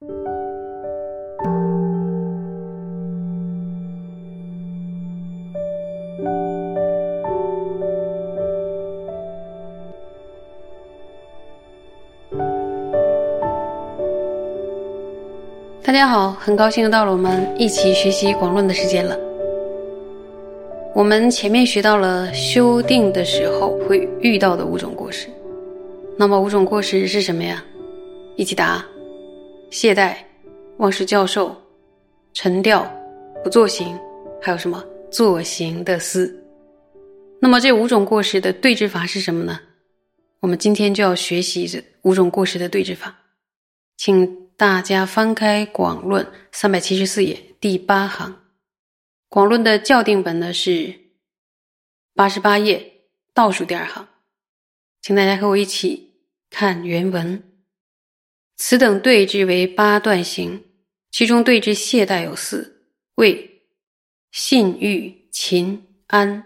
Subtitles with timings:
[0.00, 0.06] 大
[15.92, 19.18] 家好，很高兴又到了我们一起学习广论的时间了。
[20.94, 25.26] 我们前面学到了修定的时候会遇到的五种过失，
[26.16, 27.64] 那么五种过失是什么呀？
[28.36, 28.86] 一起答：
[29.70, 30.16] 懈怠、
[30.78, 31.56] 忘失教授、
[32.32, 32.90] 沉掉、
[33.42, 33.98] 不作行，
[34.40, 36.34] 还有什么作行的思。
[37.40, 39.60] 那么这五种过失的对治法是什么呢？
[40.40, 43.16] 我们今天就要学习这五种过失的对治法，
[43.96, 44.48] 请。
[44.58, 48.32] 大家翻开《广论》三百七十四页第八行，
[49.28, 50.92] 《广论》的校订本呢是
[52.12, 54.08] 八十八页倒数第二行，
[55.00, 56.14] 请大家和我一起
[56.50, 57.40] 看原文。
[58.58, 60.62] 此等对之为八段行，
[61.10, 63.62] 其中对之懈怠有四：为
[64.30, 66.42] 信欲勤安；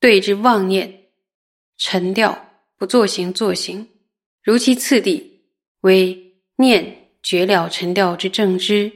[0.00, 1.10] 对之妄念
[1.76, 3.88] 沉掉不作行作行，
[4.42, 5.44] 如其次第
[5.82, 6.96] 为念。
[7.20, 8.90] 绝了沉掉之正知，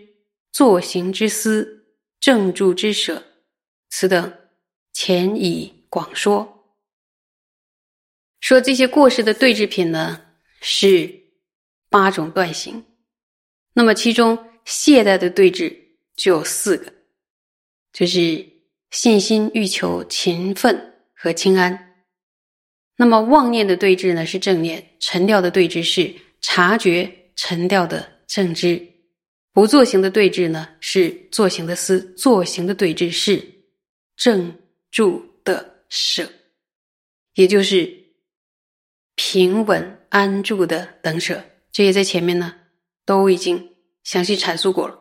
[0.52, 1.86] 作行之思，
[2.20, 3.22] 正住之舍，
[3.90, 4.32] 此等
[4.92, 6.76] 前已广说。
[8.40, 10.24] 说这些过失的对治品呢，
[10.62, 11.21] 是
[11.92, 12.84] 八种断行。
[13.74, 15.76] 那么其中懈怠的对治
[16.16, 16.92] 就有四个，
[17.92, 18.44] 就是
[18.90, 22.04] 信心、欲求、勤奋和清安。
[22.96, 28.10] 那么妄念的对治呢，是正念；沉掉的对治是察觉沉掉的。
[28.26, 28.80] 正知
[29.52, 33.46] 不作行的对峙呢，是作行的思；作行的对峙是
[34.16, 34.56] 正
[34.90, 36.30] 住的舍，
[37.34, 37.92] 也就是
[39.14, 41.44] 平稳安住的等舍。
[41.72, 42.54] 这些在前面呢
[43.04, 44.96] 都已经详细阐述过了。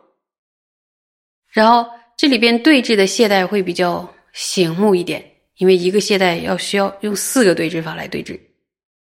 [1.48, 8.40] 然后这里边对峙的懈怠会比较醒目一点，因为一个懈怠要需要用四个对峙法来对峙，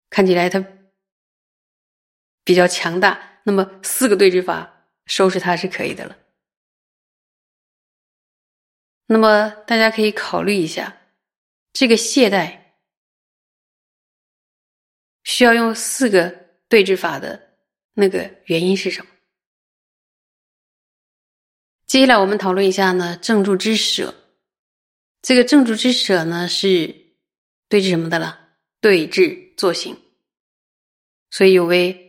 [0.09, 0.65] 看起来它
[2.43, 3.41] 比较强大。
[3.43, 6.17] 那么四个对峙法收拾它是可以的了。
[9.07, 10.97] 那么大家可以考虑一下，
[11.73, 12.59] 这个懈怠
[15.25, 16.31] 需要用四个
[16.69, 17.50] 对峙法的
[18.01, 19.11] 那个原因是什么？
[21.87, 24.15] 接下来我们讨论一下呢，正住之舍。
[25.23, 26.95] 这个正住之舍呢是
[27.69, 28.41] 对治什么的了？
[28.81, 29.97] 对治作行。
[31.31, 32.07] 所以有位。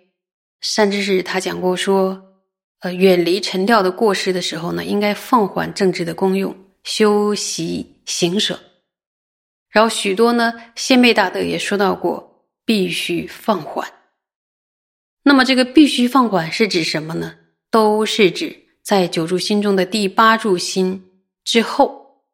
[0.63, 2.35] 善知识他讲过说，
[2.81, 8.61] 呃，远离沉掉的过失的时候呢，应该放缓正治的功用，修习行舍。
[9.69, 13.91] 然后许多呢，先辈大德也说到过，必须放缓。
[15.31, 17.33] 那么这个必须放缓是指什么呢？
[17.69, 18.53] 都是指
[18.83, 21.01] 在九住心中的第八住心
[21.45, 22.25] 之后，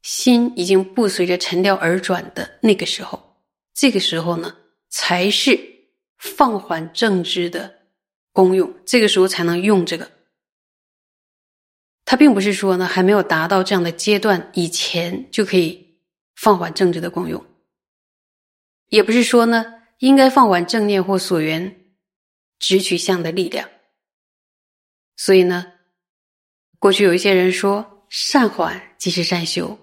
[0.00, 3.42] 心已经不随着沉掉而转的那个时候，
[3.74, 4.56] 这个时候呢，
[4.88, 5.60] 才是
[6.16, 7.74] 放缓正知的。
[8.32, 10.10] 功用，这个时候才能用这个。
[12.06, 15.98] 它并不是说呢，还没有达到这样的阶段以前就可以
[16.34, 17.44] 放缓正直的功用，
[18.88, 21.82] 也不是说呢，应该放缓正念或所缘
[22.58, 23.68] 直取向的力量。
[25.16, 25.72] 所以呢，
[26.78, 29.78] 过去有一些人说善缓即是善修，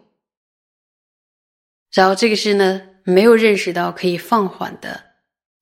[1.92, 5.16] 然后这个是呢，没有认识到可以放缓的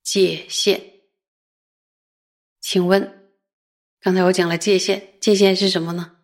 [0.03, 0.81] 界限。
[2.59, 3.31] 请问，
[3.99, 6.17] 刚才我讲了界限，界限是什么呢？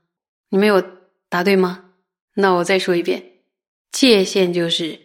[0.49, 0.81] 你们有
[1.29, 1.93] 答对吗？
[2.35, 3.41] 那我再说一遍，
[3.91, 4.99] 界限就是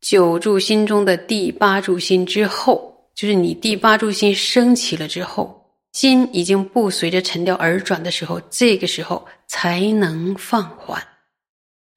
[0.00, 11.02] 九住心中的第八住心之后，就是你第八柱心升起了之后，心已经不随着沉掉而转的时候，这个时候才能放缓。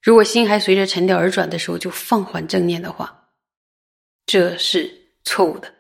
[0.02, 3.28] 如果心还随着沉掉而转的时候就放缓正念的话，
[4.26, 4.90] 这是
[5.26, 5.72] 错误的。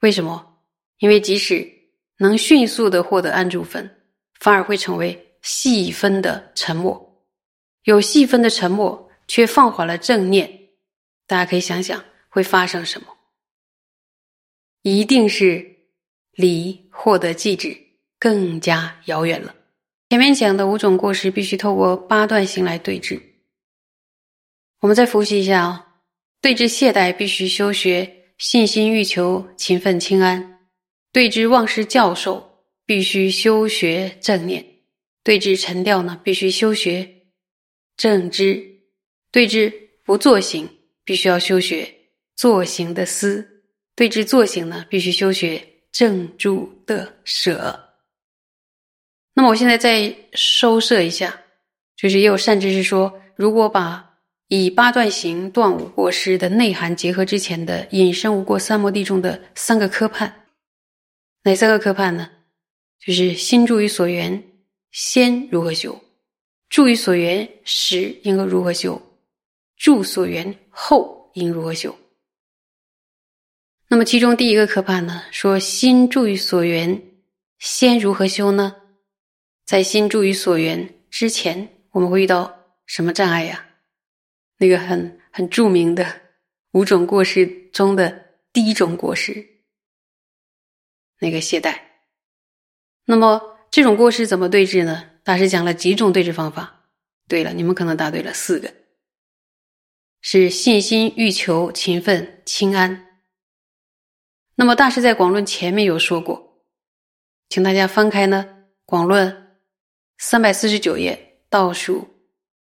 [0.00, 0.56] 为什么？
[1.00, 1.70] 因为即使
[2.16, 3.98] 能迅速的获得安住分，
[4.40, 7.22] 反而会成为细分的沉默。
[7.84, 10.50] 有细分的沉默，却放缓了正念，
[11.26, 13.11] 大家可以想想会发生什么？
[14.82, 15.64] 一定是
[16.32, 17.76] 离获得寂止
[18.18, 19.54] 更加遥远了。
[20.10, 23.20] 前面讲的五种过失，必须透过八段行来对治。
[24.80, 25.86] 我们再复习一下啊，
[26.40, 30.58] 对治懈怠，必须修学信心、欲求、勤奋、清安。
[31.12, 34.62] 对峙忘失教授，必须修学正念；
[35.22, 37.08] 对峙沉掉呢，必须修学
[37.96, 38.56] 正知；
[39.30, 39.72] 对峙
[40.04, 40.68] 不作行，
[41.04, 41.94] 必须要修学
[42.34, 43.51] 作行的思；
[43.94, 47.78] 对之作行呢，必须修学正住的舍。
[49.34, 51.40] 那么我现在再收摄一下，
[51.96, 54.18] 就是也有善知识说，如果把
[54.48, 60.46] 以八段行断五过失的内涵结合之前的引申无过三摩地中的三个科判，
[61.44, 62.30] 哪三个科判呢？
[63.04, 64.42] 就是心住于所缘，
[64.90, 65.92] 先如何修；
[66.68, 69.00] 住于所缘时应该如何修；
[69.76, 71.94] 住所缘后应如何修。
[73.92, 76.98] 那么其中第一个可怕呢，说心住于所缘，
[77.58, 78.74] 先如何修呢？
[79.66, 83.66] 在心住于所缘之前，我们会遇到什么障碍呀？
[84.56, 86.06] 那个很很著名的
[86.70, 89.46] 五种过失中的第一种过失，
[91.18, 91.78] 那个懈怠。
[93.04, 95.04] 那么这种过失怎么对治呢？
[95.22, 96.88] 大师讲了几种对治方法。
[97.28, 98.72] 对了，你们可能答对了四个，
[100.22, 103.11] 是信心、欲求、勤奋、清安。
[104.54, 106.64] 那么大师在广论前面有说过，
[107.48, 109.38] 请大家翻开呢广论。
[110.18, 112.08] 三百四十九页倒数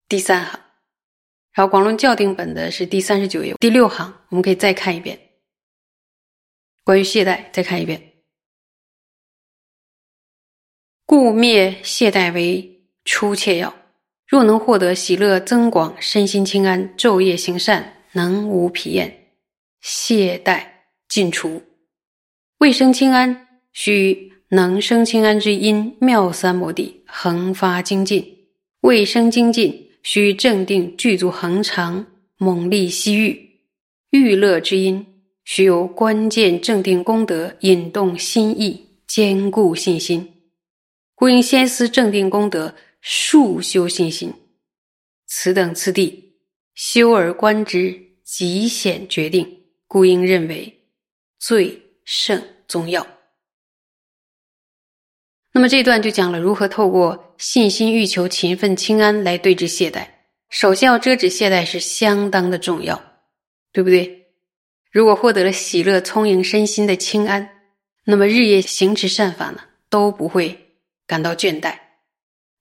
[0.08, 0.58] 第三行，
[1.52, 5.20] 然后广论校订本的是第三十九页第六行，我们可以再看一遍。
[6.86, 8.14] 关于懈怠，再看一遍。
[11.06, 13.76] 故灭懈怠为初切要，
[14.26, 19.34] 若能获得喜乐增广，身心清安，昼夜行善，能无疲厌，
[19.82, 20.66] 懈怠
[21.10, 21.62] 尽除，
[22.60, 24.30] 未生清安，须。
[24.52, 28.48] 能生清安之因，妙三摩地恒发精进，
[28.82, 32.04] 未生精进，须正定具足恒常，
[32.38, 33.60] 猛力西域
[34.10, 35.06] 欲乐之因，
[35.46, 40.28] 须有关键正定功德引动心意，坚固信心。
[41.14, 42.74] 故应先思正定功德，
[43.04, 44.34] 速修信心。
[45.28, 46.34] 此等次第，
[46.74, 49.48] 修而观之，极显决定。
[49.86, 50.74] 故应认为
[51.38, 51.80] 最
[52.12, 53.06] 圣宗要。
[55.52, 60.08] 那么这段就讲了如何透过信心、欲求、勤奋、清安来对治懈怠。
[60.50, 63.00] 首先要遮止懈怠是相当的重要，
[63.72, 64.26] 对不对？
[64.92, 67.48] 如果获得了喜乐、聪颖身心的清安，
[68.06, 71.78] 那么日夜行持善法呢，都不会感到倦怠，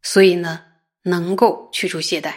[0.02, 0.62] 所以呢，
[1.04, 2.34] 能够去除懈怠。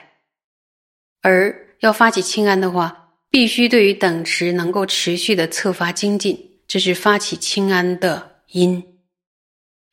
[1.21, 8.81] 而要发起清安的话，必须对于等持能够持续的策发精进，这是发起清安的因。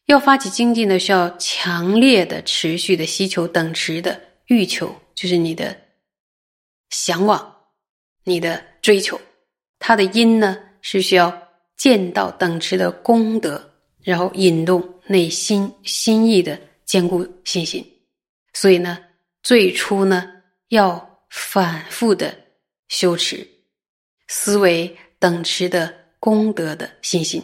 [0.07, 5.77] 要发起精进呢，需要强烈的、持续的希求等持的欲求，就是你的
[6.91, 7.53] 向往、
[8.23, 9.21] 你的追求。
[9.81, 11.37] 它的因呢，是需要
[11.77, 13.73] 见到等持的功德，
[14.05, 17.85] 然后引动内心心意的坚固信心。
[18.53, 18.97] 所以呢，
[19.43, 20.31] 最初呢，
[20.69, 22.33] 要反复的
[22.87, 23.45] 修持
[24.29, 27.43] 思维等持的功德的信心。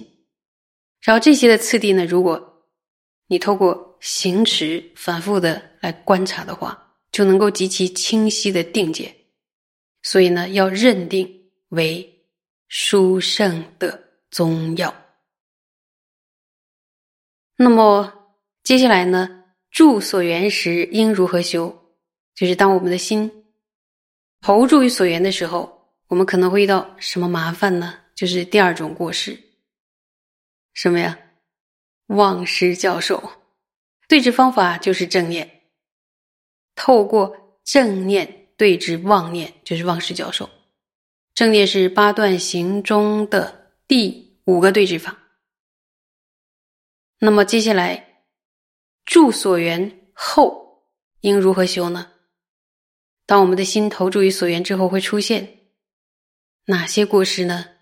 [1.03, 2.67] 然后这些的次第呢，如果
[3.27, 9.15] 你透过行持反复的来观察的话，就能够极其清晰的定解。
[10.03, 12.27] 所以呢，要认定为
[12.69, 14.95] 殊胜的宗要。
[17.57, 18.13] 那么
[18.63, 21.95] 接下来呢，住所缘时应如何修？
[22.35, 23.31] 就是当我们的心
[24.41, 28.01] 投注于所缘的时候，我们可能会遇到什么麻烦呢？
[28.15, 29.39] 就是第二种过失，
[30.73, 31.19] 什么呀？
[32.09, 33.43] 忘失教授，
[34.09, 35.63] 对治方法就是正念。
[36.75, 40.51] 透过正念对治妄念，就是忘失教授。
[41.35, 45.19] 正念是八段行中的第五个对治法。
[47.19, 48.23] 那么接下来，
[49.05, 50.91] 住所缘后
[51.21, 52.13] 应如何修呢？
[53.27, 55.61] 当我们的心投注于所缘之后，会出现
[56.67, 57.74] 哪些过失呢？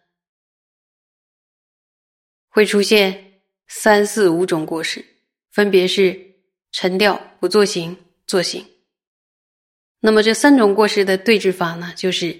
[2.52, 3.30] 会出现。
[3.74, 5.02] 三四五种过失，
[5.50, 6.20] 分别是
[6.72, 8.62] 沉掉、不作行、作行。
[10.00, 12.38] 那么这三种过失的对治法呢，就是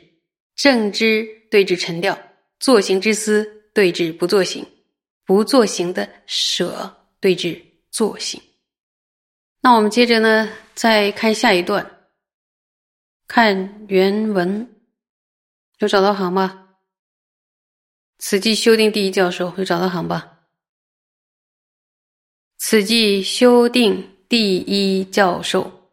[0.55, 2.19] 正知对治沉掉，
[2.61, 4.67] 作行之思对治不作行，
[5.25, 7.59] 不作行的舍对治
[7.91, 8.39] 作行。
[9.63, 11.91] 那我们接着呢，再看下一段，
[13.27, 14.69] 看原文，
[15.79, 16.62] 有找到行吗？
[18.25, 20.45] 此即修订第一教授，会找到行吧？
[22.57, 25.91] 此即修订第一教授，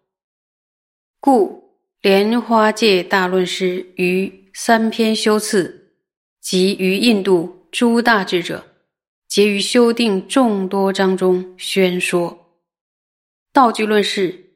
[1.19, 5.95] 故莲花界大论师于三篇修次，
[6.39, 8.63] 及于印度诸大智者，
[9.27, 12.61] 皆于修订众多章中宣说。
[13.51, 14.51] 道具论事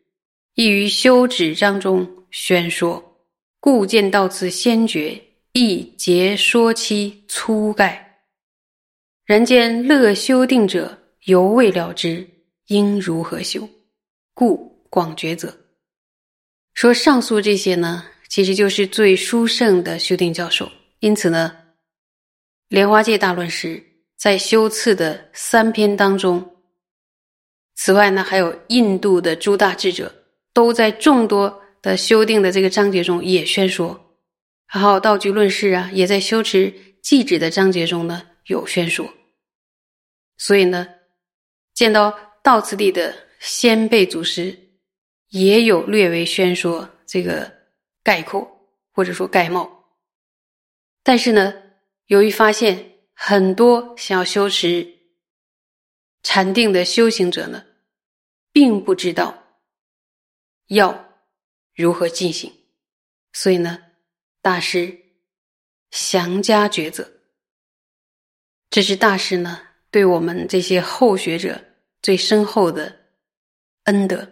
[0.54, 3.04] 亦于修止章中宣说。
[3.60, 5.20] 故见到此先觉，
[5.54, 8.24] 亦节说其粗概。
[9.26, 11.00] 人间乐修订者。
[11.26, 12.28] 犹未了之，
[12.68, 13.70] 应如何修，
[14.34, 15.58] 故广觉者。
[16.74, 20.70] 说上述这些呢，其实就是最殊胜的修定教授。
[21.00, 21.56] 因此呢，
[22.68, 23.82] 莲花戒大论师
[24.18, 26.58] 在修次的三篇当中，
[27.76, 30.14] 此外呢，还有印度的诸大智者
[30.52, 34.03] 都在众多的修订的这个章节中也宣说，
[34.80, 39.14] 还有道具论事啊，也在修持寂止的章节中呢有宣说。
[40.38, 40.88] 所以呢，
[41.74, 44.60] 见到道次第的先辈祖师。
[45.30, 47.52] 也有略微宣说这个
[48.04, 49.96] 概括或者说概貌，
[51.02, 51.52] 但是呢，
[52.06, 54.88] 由于发现很多想要修持
[56.22, 57.66] 禅定的修行者呢，
[58.52, 59.58] 并不知道
[60.68, 61.10] 要
[61.74, 62.54] 如何进行，
[63.32, 63.80] 所以呢，
[64.44, 64.94] 大师
[65.92, 67.10] 详加抉择。
[68.70, 71.64] 这是大师呢对我们这些后学者
[72.02, 72.94] 最深厚的
[73.86, 74.30] 恩德。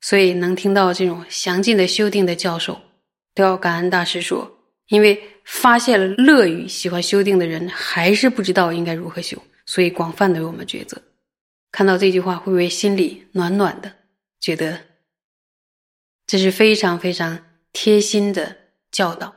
[0.00, 2.80] 所以能听到这种详尽的修订的教授，
[3.34, 4.48] 都要感恩大师说，
[4.86, 11.02] 因为发现了乐于喜欢修订的人还是不知道应该如何修，所以广泛的为我们抉择。
[11.72, 13.92] 看到这句话，会不会心里暖暖的？
[14.38, 14.80] 觉得
[16.28, 18.56] 这是非常非常贴心的
[18.96, 19.36] 教导。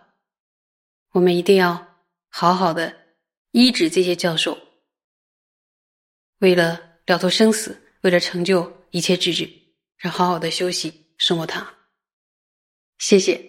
[1.10, 2.96] 我们一定要好好的
[3.52, 4.58] 医治这些教授，
[6.38, 9.52] 为了了脱生死，为了成就一切智智。
[9.98, 11.76] 让好好的休息，生活它。
[13.00, 13.49] 谢谢。